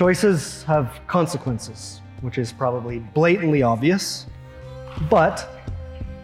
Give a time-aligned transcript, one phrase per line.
[0.00, 4.24] Choices have consequences, which is probably blatantly obvious,
[5.10, 5.46] but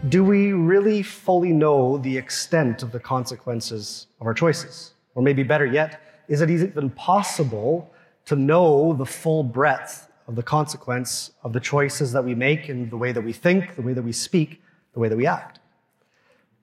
[0.09, 4.95] do we really fully know the extent of the consequences of our choices?
[5.15, 7.93] Or maybe better yet, is it even possible
[8.25, 12.91] to know the full breadth of the consequence of the choices that we make and
[12.91, 14.63] the way that we think, the way that we speak,
[14.95, 15.59] the way that we act?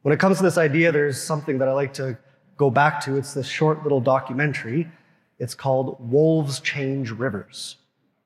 [0.01, 2.17] When it comes to this idea, there's something that I like to
[2.57, 3.17] go back to.
[3.17, 4.89] It's this short little documentary.
[5.43, 7.75] It's called Wolves Change Rivers.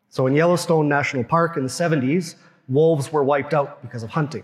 [0.10, 2.36] So in Yellowstone National Park in the 70s,
[2.70, 4.44] wolves were wiped out because of hunting.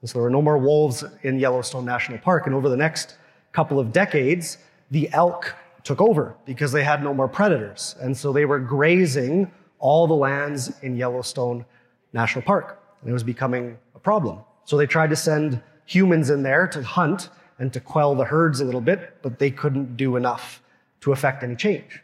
[0.00, 2.46] And so there were no more wolves in Yellowstone National Park.
[2.46, 3.18] And over the next
[3.52, 4.56] couple of decades,
[4.90, 7.94] the elk took over because they had no more predators.
[8.00, 11.66] And so they were grazing all the lands in Yellowstone
[12.14, 12.80] National Park.
[13.02, 14.38] And it was becoming a problem.
[14.64, 17.28] So they tried to send humans in there to hunt
[17.58, 20.62] and to quell the herds a little bit, but they couldn't do enough
[21.02, 22.00] to affect any change.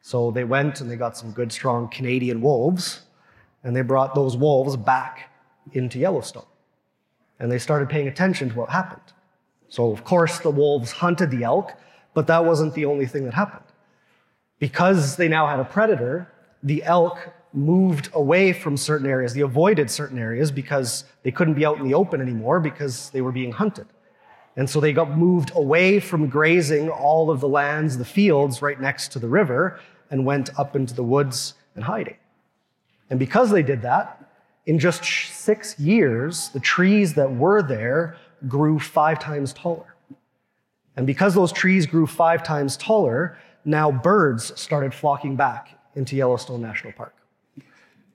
[0.00, 3.02] So they went and they got some good, strong Canadian wolves,
[3.62, 5.30] and they brought those wolves back
[5.72, 6.46] into Yellowstone
[7.38, 9.12] and they started paying attention to what happened.
[9.68, 11.72] So, of course, the wolves hunted the elk,
[12.14, 13.64] but that wasn't the only thing that happened.
[14.58, 16.32] Because they now had a predator,
[16.62, 19.34] the elk moved away from certain areas.
[19.34, 23.20] They avoided certain areas because they couldn't be out in the open anymore because they
[23.20, 23.86] were being hunted.
[24.58, 28.80] And so they got moved away from grazing all of the lands, the fields right
[28.80, 29.78] next to the river,
[30.10, 32.16] and went up into the woods and hiding.
[33.08, 34.28] And because they did that,
[34.66, 38.16] in just six years, the trees that were there
[38.48, 39.94] grew five times taller.
[40.96, 46.60] And because those trees grew five times taller, now birds started flocking back into Yellowstone
[46.60, 47.14] National Park.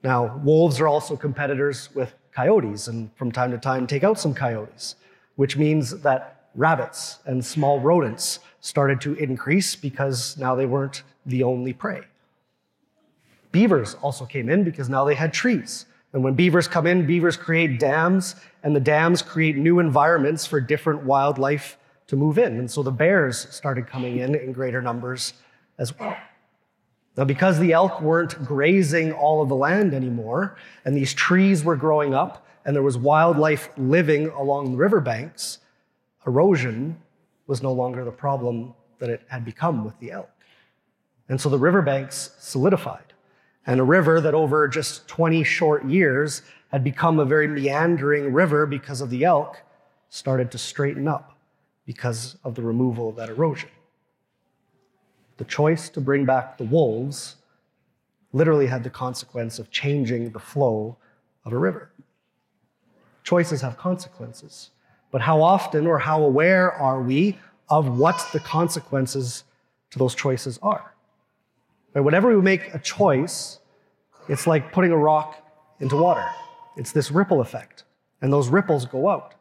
[0.03, 4.33] Now, wolves are also competitors with coyotes, and from time to time take out some
[4.33, 4.97] coyotes,
[5.38, 11.44] which means that rabbits and small rodents started to increase because now they weren't the
[11.44, 12.02] only prey.
[13.52, 15.86] Beavers also came in because now they had trees.
[16.14, 20.61] And when beavers come in, beavers create dams, and the dams create new environments for
[20.61, 21.77] different wildlife
[22.08, 22.58] to move in.
[22.60, 25.33] And so the bears started coming in in greater numbers
[25.80, 26.16] as well.
[27.16, 31.76] Now, because the elk weren't grazing all of the land anymore, and these trees were
[31.76, 35.60] growing up, and there was wildlife living along the riverbanks,
[36.26, 36.98] erosion
[37.48, 40.30] was no longer the problem that it had become with the elk.
[41.30, 43.14] And so the riverbanks solidified.
[43.66, 46.42] And a river that over just 20 short years
[46.72, 49.62] had become a very meandering river because of the elk
[50.10, 51.38] started to straighten up
[51.86, 53.70] because of the removal of that erosion.
[55.38, 57.36] The choice to bring back the wolves
[58.32, 60.98] literally had the consequence of changing the flow
[61.45, 61.92] of a river.
[63.23, 64.72] Choices have consequences,
[65.14, 67.38] but how often or how aware are we
[67.70, 69.44] of what the consequences
[69.92, 70.96] to those choices are?
[71.94, 72.02] Right?
[72.02, 73.60] Whenever we make a choice,
[74.28, 75.38] it's like putting a rock
[75.80, 76.26] into water.
[76.78, 77.84] It's this ripple effect,
[78.24, 79.36] and those ripples go out.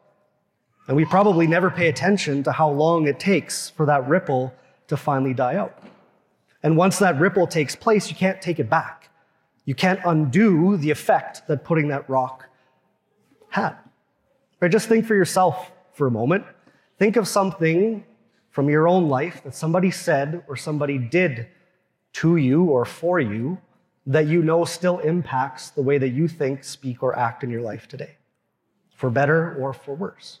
[0.87, 4.53] And we probably never pay attention to how long it takes for that ripple
[4.89, 5.79] to finally die out.
[6.61, 9.09] And once that ripple takes place, you can't take it back.
[9.65, 12.47] You can't undo the effect that putting that rock
[13.49, 13.75] had.
[14.63, 14.71] Right?
[14.71, 16.45] Just think for yourself for a moment.
[16.97, 18.05] Think of something
[18.49, 21.49] from your own life that somebody said or somebody did
[22.13, 23.57] to you or for you
[24.05, 27.59] that you know still impacts the way that you think, speak, or act in your
[27.59, 28.15] life today,
[28.95, 30.39] for better or for worse.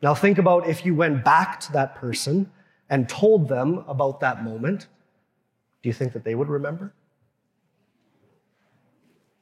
[0.00, 2.48] Now, think about if you went back to that person
[2.88, 4.86] and told them about that moment,
[5.82, 6.94] do you think that they would remember?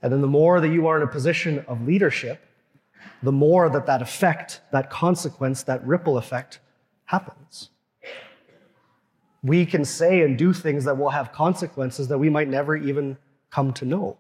[0.01, 2.41] And then the more that you are in a position of leadership,
[3.23, 6.61] the more that that effect, that consequence, that ripple effect
[7.07, 7.71] happens
[9.47, 13.17] we can say and do things that will have consequences that we might never even
[13.51, 14.19] come to know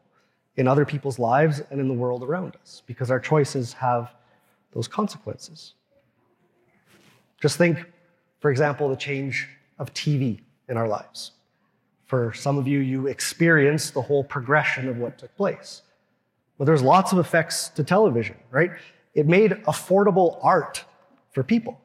[0.56, 4.14] in other people's lives and in the world around us because our choices have
[4.72, 5.74] those consequences.
[7.42, 7.84] Just think,
[8.40, 9.48] for example, the change
[9.78, 11.32] of TV in our lives.
[12.06, 15.82] For some of you, you experienced the whole progression of what took place.
[16.58, 18.70] But there's lots of effects to television, right?
[19.14, 20.84] It made affordable art
[21.32, 21.80] for people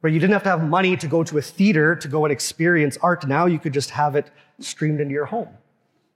[0.00, 2.32] where you didn't have to have money to go to a theater to go and
[2.32, 3.26] experience art.
[3.26, 5.48] Now you could just have it streamed into your home.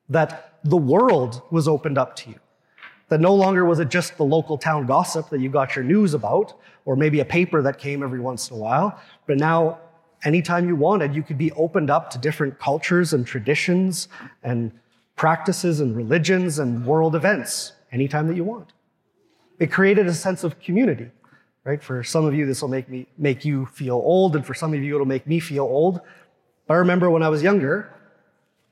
[0.09, 2.37] That the world was opened up to you.
[3.09, 6.15] That no longer was it just the local town gossip that you got your news
[6.15, 6.55] about,
[6.85, 9.79] or maybe a paper that came every once in a while, but now
[10.25, 14.09] anytime you wanted, you could be opened up to different cultures and traditions
[14.43, 14.73] and
[15.15, 18.73] practices and religions and world events anytime that you want.
[19.59, 21.11] It created a sense of community
[21.67, 21.83] right?
[21.83, 24.73] For some of you, this will make me make you feel old, and for some
[24.73, 26.01] of you, it'll make me feel old.
[26.67, 27.93] But I remember when I was younger,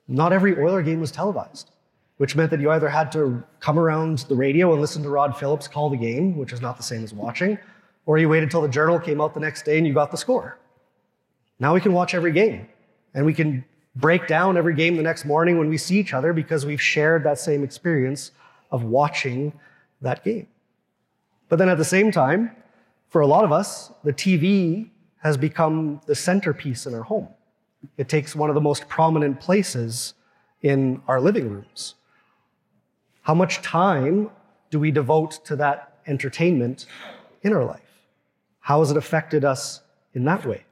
[0.06, 1.72] not every Oiler game was televised,
[2.16, 5.36] which meant that you either had to come around the radio and listen to Rod
[5.36, 7.58] Phillips call the game, which is not the same as watching,
[8.06, 10.16] or you waited until the journal came out the next day and you got the
[10.16, 10.58] score.
[11.58, 12.68] Now we can watch every game
[13.14, 13.64] and we can
[13.96, 17.24] break down every game the next morning when we see each other because we've shared
[17.24, 18.32] that same experience
[18.70, 19.52] of watching
[20.00, 20.46] that game.
[21.48, 22.50] But then at the same time,
[23.08, 27.28] for a lot of us, the TV has become the centerpiece in our home.
[27.96, 30.14] It takes one of the most prominent places
[30.62, 31.94] in our living rooms.
[33.22, 34.30] How much time
[34.70, 36.86] do we devote to that entertainment
[37.42, 37.80] in our life?
[38.60, 39.80] How has it affected us
[40.14, 40.64] in that way?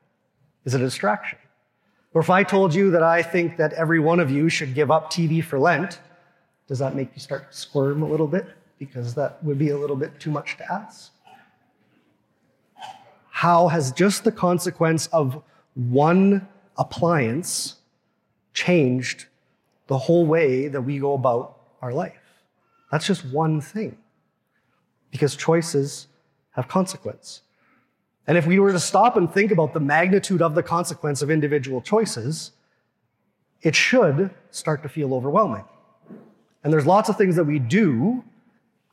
[0.64, 1.38] Is it a distraction?
[2.14, 4.90] Or if I told you that I think that every one of you should give
[4.90, 6.00] up TV for Lent,
[6.66, 8.46] does that make you start to squirm a little bit?
[8.78, 11.12] Because that would be a little bit too much to ask.
[13.30, 15.42] How has just the consequence of
[15.74, 17.76] one appliance
[18.54, 19.26] changed
[19.88, 22.14] the whole way that we go about our life?
[22.90, 23.96] That's just one thing.
[25.10, 26.06] Because choices
[26.52, 27.42] have consequence.
[28.26, 31.30] And if we were to stop and think about the magnitude of the consequence of
[31.30, 32.52] individual choices,
[33.62, 35.64] it should start to feel overwhelming.
[36.64, 38.24] And there's lots of things that we do,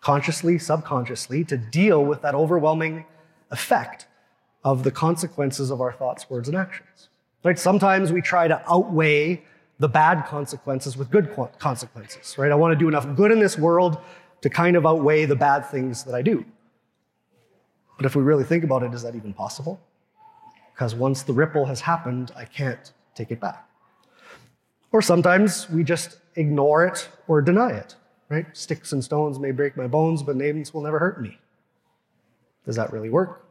[0.02, 3.06] consciously, subconsciously, to deal with that overwhelming
[3.52, 4.08] effect
[4.64, 7.10] of the consequences of our thoughts, words, and actions.
[7.44, 7.58] Right?
[7.58, 9.44] Sometimes we try to outweigh
[9.80, 12.52] the bad consequences with good consequences, right?
[12.52, 13.98] I want to do enough good in this world
[14.42, 16.44] to kind of outweigh the bad things that I do.
[17.96, 19.80] But if we really think about it, is that even possible?
[20.74, 23.69] Because once the ripple has happened, I can't take it back.
[24.92, 27.96] Or sometimes we just ignore it or deny it,
[28.30, 28.46] right?
[28.54, 31.38] Sticks and stones may break my bones, but names will never hurt me.
[32.66, 33.46] Does that really work?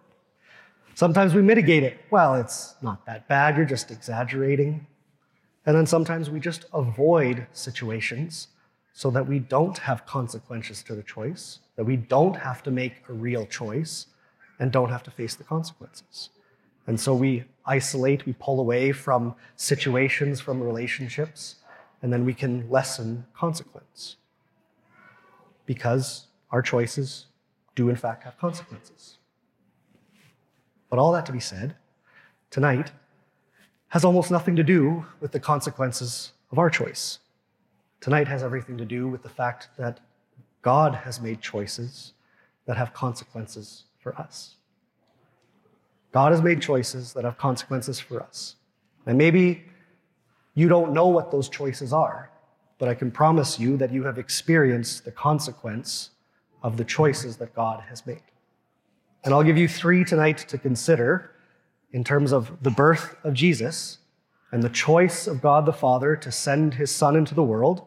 [0.94, 1.98] Sometimes we mitigate it.
[2.10, 4.86] Well, it's not that bad, you're just exaggerating.
[5.64, 8.48] And then sometimes we just avoid situations
[8.94, 12.94] so that we don't have consequences to the choice, that we don't have to make
[13.08, 14.06] a real choice,
[14.58, 16.30] and don't have to face the consequences.
[16.88, 21.56] And so we isolate, we pull away from situations, from relationships,
[22.02, 24.16] and then we can lessen consequence.
[25.66, 27.26] Because our choices
[27.76, 29.18] do, in fact, have consequences.
[30.90, 31.76] But all that to be said,
[32.50, 32.90] tonight
[33.88, 37.18] has almost nothing to do with the consequences of our choice.
[38.00, 40.00] Tonight has everything to do with the fact that
[40.62, 42.12] God has made choices
[42.66, 44.57] that have consequences for us.
[46.12, 48.56] God has made choices that have consequences for us.
[49.06, 49.64] And maybe
[50.54, 52.30] you don't know what those choices are,
[52.78, 56.10] but I can promise you that you have experienced the consequence
[56.62, 58.22] of the choices that God has made.
[59.24, 61.32] And I'll give you three tonight to consider
[61.92, 63.98] in terms of the birth of Jesus
[64.50, 67.86] and the choice of God the Father to send his Son into the world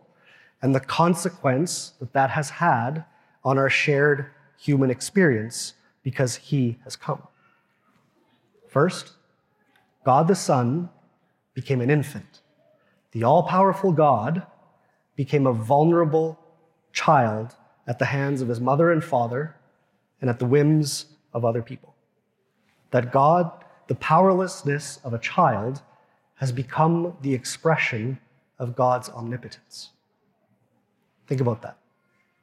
[0.62, 3.06] and the consequence that that has had
[3.44, 4.28] on our shared
[4.58, 5.74] human experience
[6.04, 7.22] because he has come.
[8.72, 9.12] First,
[10.06, 10.90] God the Son
[11.54, 12.40] became an infant.
[13.12, 14.48] The all powerful God
[15.18, 16.40] became a vulnerable
[16.94, 19.58] child at the hands of his mother and father
[20.22, 21.94] and at the whims of other people.
[22.92, 23.52] That God,
[23.88, 25.82] the powerlessness of a child,
[26.36, 28.20] has become the expression
[28.58, 29.90] of God's omnipotence.
[31.28, 31.78] Think about that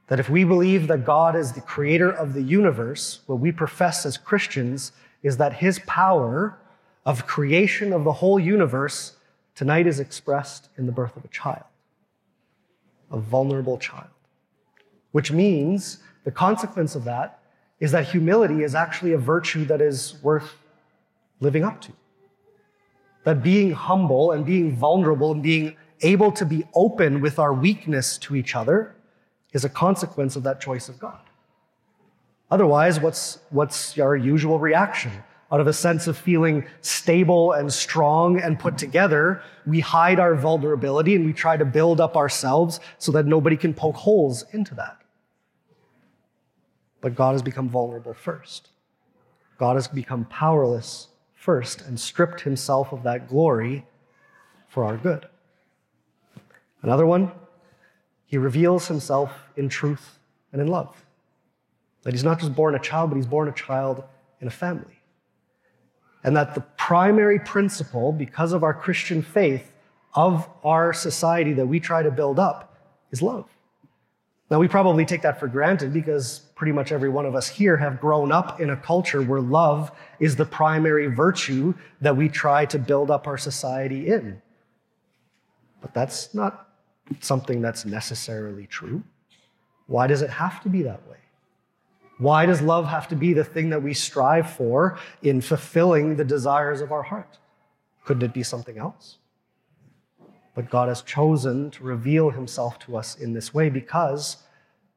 [0.09, 4.07] that if we believe that God is the creator of the universe, what we profess
[4.07, 6.59] as Christians is that his power
[7.05, 9.17] of creation of the whole universe
[9.55, 11.65] tonight is expressed in the birth of a child,
[13.11, 14.09] a vulnerable child.
[15.13, 17.41] Which means the consequence of that
[17.81, 20.55] is that humility is actually a virtue that is worth
[21.41, 21.93] living up to.
[23.25, 28.19] That being humble and being vulnerable and being able to be open with our weakness
[28.19, 28.95] to each other
[29.53, 31.21] is a consequence of that choice of God.
[32.51, 35.13] Otherwise, what's, what's our usual reaction?
[35.51, 40.35] Out of a sense of feeling stable and strong and put together, we hide our
[40.35, 44.75] vulnerability and we try to build up ourselves so that nobody can poke holes into
[44.75, 44.99] that.
[47.01, 48.69] But God has become vulnerable first.
[49.59, 53.87] God has become powerless first and stripped himself of that glory
[54.69, 55.27] for our good.
[56.83, 57.33] Another one,
[58.27, 60.19] he reveals himself in truth
[60.53, 61.05] and in love.
[62.03, 64.05] That he's not just born a child, but he's born a child
[64.41, 65.01] in a family.
[66.25, 69.73] And that the primary principle, because of our Christian faith,
[70.15, 72.77] of our society that we try to build up
[73.11, 73.47] is love.
[74.51, 77.77] Now, we probably take that for granted because pretty much every one of us here
[77.77, 82.65] have grown up in a culture where love is the primary virtue that we try
[82.67, 84.41] to build up our society in.
[85.83, 86.69] But that's not
[87.21, 89.03] something that's necessarily true.
[89.87, 91.19] Why does it have to be that way?
[92.19, 96.25] Why does love have to be the thing that we strive for in fulfilling the
[96.25, 97.39] desires of our heart?
[98.05, 99.19] Couldn't it be something else?
[100.55, 104.39] But God has chosen to reveal himself to us in this way because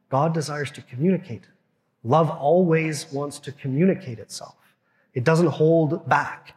[0.10, 1.44] God desires to communicate.
[2.04, 4.56] Love always wants to communicate itself.
[5.13, 6.56] It doesn't hold back,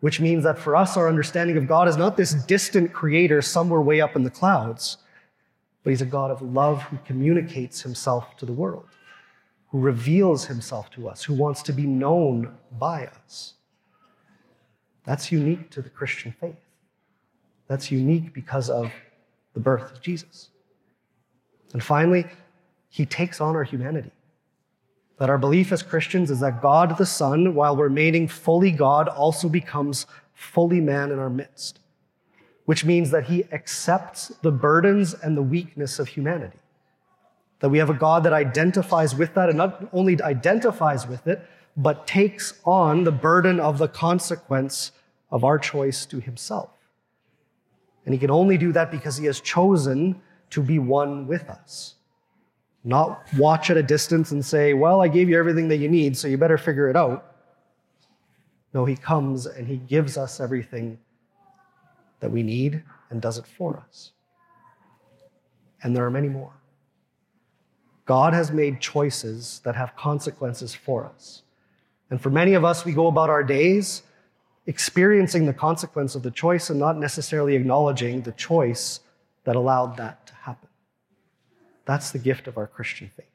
[0.00, 3.80] which means that for us, our understanding of God is not this distant creator somewhere
[3.80, 4.96] way up in the clouds,
[5.84, 8.86] but he's a God of love who communicates himself to the world,
[9.76, 13.52] who reveals himself to us, who wants to be known by us.
[15.04, 16.56] That's unique to the Christian faith.
[17.68, 18.90] That's unique because of
[19.52, 20.48] the birth of Jesus.
[21.74, 22.24] And finally,
[22.88, 24.12] he takes on our humanity.
[25.18, 29.46] That our belief as Christians is that God the Son, while remaining fully God, also
[29.46, 31.80] becomes fully man in our midst,
[32.64, 36.56] which means that he accepts the burdens and the weakness of humanity.
[37.60, 41.46] That we have a God that identifies with that and not only identifies with it,
[41.76, 44.92] but takes on the burden of the consequence
[45.30, 46.70] of our choice to himself.
[48.04, 50.20] And he can only do that because he has chosen
[50.50, 51.94] to be one with us.
[52.84, 56.16] Not watch at a distance and say, Well, I gave you everything that you need,
[56.16, 57.34] so you better figure it out.
[58.72, 60.98] No, he comes and he gives us everything
[62.20, 64.12] that we need and does it for us.
[65.82, 66.52] And there are many more.
[68.06, 71.42] God has made choices that have consequences for us.
[72.08, 74.02] And for many of us, we go about our days
[74.66, 79.00] experiencing the consequence of the choice and not necessarily acknowledging the choice
[79.44, 80.68] that allowed that to happen.
[81.84, 83.26] That's the gift of our Christian faith.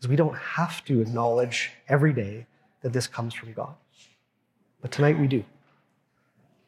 [0.00, 2.46] Is we don't have to acknowledge every day
[2.82, 3.74] that this comes from God.
[4.80, 5.44] But tonight we do.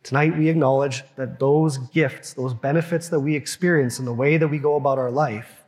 [0.05, 4.49] Tonight we acknowledge that those gifts, those benefits that we experience in the way that
[4.49, 5.64] we go about our life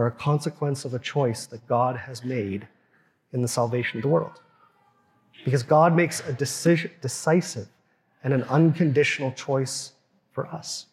[0.00, 2.66] are a consequence of a choice that God has made
[3.32, 4.40] in the salvation of the world.
[5.44, 7.68] Because God makes a decision, decisive
[8.24, 9.92] and an unconditional choice
[10.32, 10.86] for us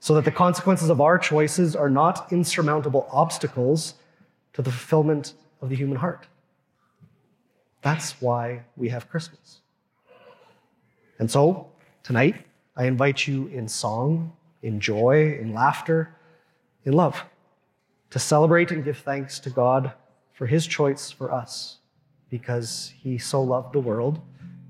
[0.00, 3.94] so that the consequences of our choices are not insurmountable obstacles
[4.54, 6.26] to the fulfillment of the human heart.
[7.82, 9.60] That's why we have Christmas.
[11.18, 11.68] And so,
[12.02, 12.36] tonight,
[12.76, 16.14] I invite you in song, in joy, in laughter,
[16.84, 17.24] in love,
[18.14, 19.92] to celebrate and give thanks to God
[20.34, 21.78] for his choice for us,
[22.30, 24.20] because he so loved the world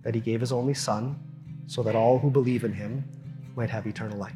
[0.02, 1.14] that he gave his only Son,
[1.66, 3.04] so that all who believe in him
[3.54, 4.32] might have eternal life.